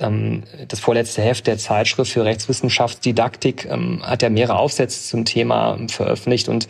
[0.00, 5.88] das vorletzte Heft der Zeitschrift für Rechtswissenschaftsdidaktik ähm, hat ja mehrere Aufsätze zum Thema ähm,
[5.88, 6.68] veröffentlicht und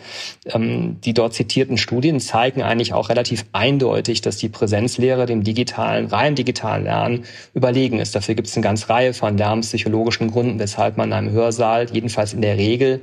[0.53, 6.35] die dort zitierten Studien zeigen eigentlich auch relativ eindeutig, dass die Präsenzlehre dem digitalen, rein
[6.35, 8.15] digitalen Lernen überlegen ist.
[8.15, 12.33] Dafür gibt es eine ganze Reihe von lernpsychologischen Gründen, weshalb man in einem Hörsaal jedenfalls
[12.33, 13.01] in der Regel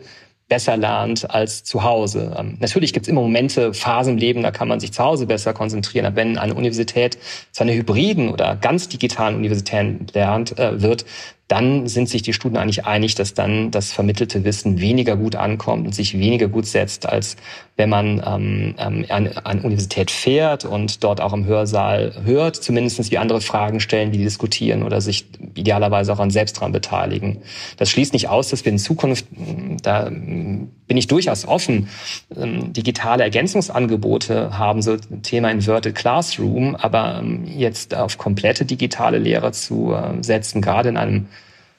[0.49, 2.35] besser lernt als zu Hause.
[2.39, 5.27] Ähm, natürlich gibt es immer Momente, Phasen im Leben, da kann man sich zu Hause
[5.27, 6.07] besser konzentrieren.
[6.07, 7.19] Aber wenn eine Universität
[7.53, 11.05] zu einer hybriden oder ganz digitalen Universität lernt, äh, wird,
[11.49, 15.87] dann sind sich die Studien eigentlich einig, dass dann das vermittelte Wissen weniger gut ankommt
[15.87, 17.37] und sich weniger gut setzt, als
[17.77, 23.11] wenn man ähm, ähm, an, an Universität fährt und dort auch im Hörsaal hört, zumindestens
[23.11, 27.39] wie andere Fragen stellen, die diskutieren oder sich idealerweise auch an selbst dran beteiligen.
[27.79, 29.25] Das schließt nicht aus, dass wir in Zukunft,
[29.83, 31.89] da bin ich durchaus offen,
[32.37, 39.53] ähm, digitale Ergänzungsangebote haben, so Thema Inverted Classroom, aber ähm, jetzt auf komplette digitale Lehre
[39.53, 41.29] zu setzen, gerade in einem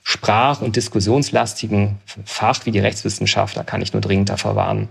[0.04, 4.90] sprach- und diskussionslastigen Fach wie die Rechtswissenschaft, da kann ich nur dringend davor warnen.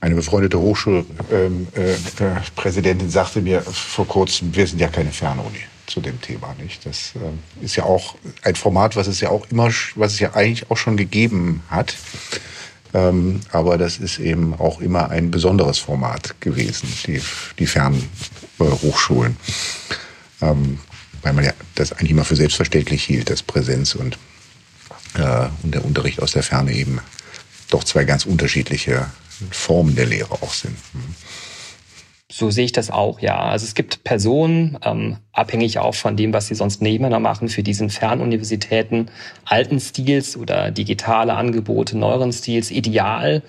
[0.00, 6.54] eine befreundete Hochschulpräsidentin sagte mir vor kurzem, wir sind ja keine Fernuni zu dem Thema,
[6.62, 6.84] nicht?
[6.84, 10.34] Das äh, ist ja auch ein Format, was es ja auch immer, was es ja
[10.34, 11.96] eigentlich auch schon gegeben hat.
[12.94, 17.20] Ähm, aber das ist eben auch immer ein besonderes Format gewesen, die,
[17.58, 19.36] die Fernhochschulen.
[21.26, 24.16] Weil man ja das eigentlich immer für selbstverständlich hielt, dass Präsenz und,
[25.16, 27.00] äh, und der Unterricht aus der Ferne eben
[27.68, 29.10] doch zwei ganz unterschiedliche
[29.50, 30.76] Formen der Lehre auch sind.
[30.94, 31.16] Mhm.
[32.30, 33.40] So sehe ich das auch, ja.
[33.40, 37.64] Also es gibt Personen, ähm, abhängig auch von dem, was sie sonst nebeneinander machen, für
[37.64, 39.10] diesen Fernuniversitäten
[39.44, 43.42] alten Stils oder digitale Angebote neueren Stils ideal.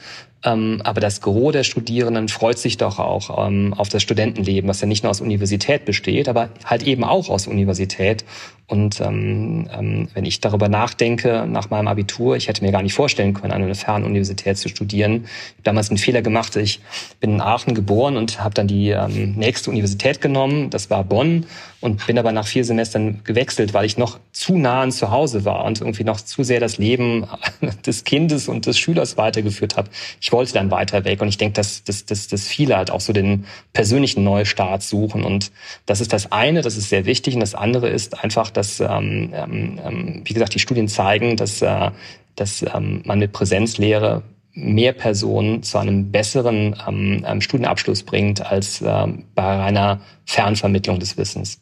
[0.44, 4.82] Ähm, aber das Gros der Studierenden freut sich doch auch ähm, auf das Studentenleben, was
[4.82, 8.24] ja nicht nur aus Universität besteht, aber halt eben auch aus Universität.
[8.68, 9.68] Und ähm,
[10.14, 13.64] wenn ich darüber nachdenke, nach meinem Abitur, ich hätte mir gar nicht vorstellen können, an
[13.64, 15.24] einer Fernuniversität zu studieren.
[15.24, 16.56] Ich habe damals einen Fehler gemacht.
[16.58, 16.82] Ich
[17.22, 18.94] bin in Aachen geboren und habe dann die
[19.36, 20.70] nächste Universität genommen.
[20.70, 21.46] Das war Bonn
[21.80, 25.46] und bin aber nach vier Semestern gewechselt, weil ich noch zu nah an zu Hause
[25.46, 27.28] war und irgendwie noch zu sehr das Leben
[27.86, 29.90] des Kindes und des Schülers weitergeführt habe.
[30.20, 33.02] Ich wollte dann weiter weg und ich denke, dass, dass, dass, dass viele halt auch
[33.02, 35.52] so den persönlichen Neustart suchen und
[35.86, 39.32] das ist das eine, das ist sehr wichtig und das andere ist einfach, dass, ähm,
[39.34, 41.92] ähm, ähm, wie gesagt, die Studien zeigen, dass, äh,
[42.36, 44.24] dass ähm, man mit Präsenzlehre
[44.58, 51.16] mehr Personen zu einem besseren ähm, ähm, Studienabschluss bringt als ähm, bei reiner Fernvermittlung des
[51.16, 51.60] Wissens.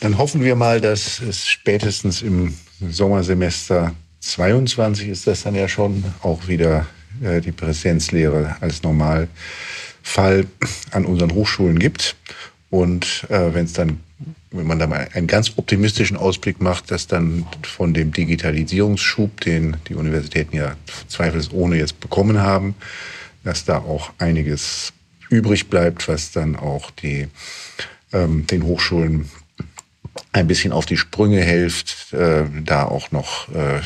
[0.00, 6.04] Dann hoffen wir mal, dass es spätestens im Sommersemester 22 ist das dann ja schon
[6.22, 6.86] auch wieder
[7.22, 10.46] äh, die Präsenzlehre als Normalfall
[10.90, 12.16] an unseren Hochschulen gibt.
[12.70, 14.00] Und äh, wenn es dann
[14.50, 19.76] wenn man da mal einen ganz optimistischen Ausblick macht, dass dann von dem Digitalisierungsschub, den
[19.88, 20.74] die Universitäten ja
[21.06, 22.74] zweifelsohne jetzt bekommen haben,
[23.44, 24.92] dass da auch einiges
[25.28, 27.28] übrig bleibt, was dann auch die,
[28.12, 29.30] ähm, den Hochschulen
[30.32, 33.80] ein bisschen auf die Sprünge hilft, äh, da auch noch äh,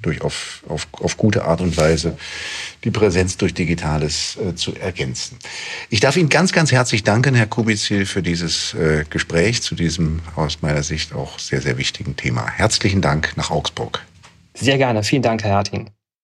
[0.00, 2.16] durch auf, auf, auf gute Art und Weise
[2.84, 5.38] die Präsenz durch Digitales äh, zu ergänzen.
[5.90, 10.20] Ich darf Ihnen ganz, ganz herzlich danken, Herr Kubizil, für dieses äh, Gespräch zu diesem
[10.36, 12.48] aus meiner Sicht auch sehr, sehr wichtigen Thema.
[12.48, 14.04] Herzlichen Dank nach Augsburg.
[14.54, 15.02] Sehr gerne.
[15.02, 15.90] Vielen Dank, Herr Herting.